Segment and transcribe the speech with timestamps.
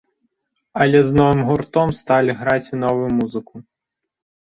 [0.85, 3.55] Але з новым гуртом сталі граць і новую музыку.